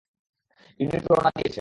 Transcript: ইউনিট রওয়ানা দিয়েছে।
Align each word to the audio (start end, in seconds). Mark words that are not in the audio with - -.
ইউনিট 0.79 1.03
রওয়ানা 1.05 1.29
দিয়েছে। 1.29 1.49